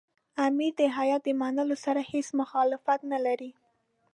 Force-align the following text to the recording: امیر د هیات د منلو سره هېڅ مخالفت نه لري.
امیر 0.45 0.71
د 0.79 0.81
هیات 0.97 1.21
د 1.25 1.29
منلو 1.41 1.75
سره 1.85 2.01
هېڅ 2.11 2.27
مخالفت 2.41 2.99
نه 3.11 3.19
لري. 3.25 3.51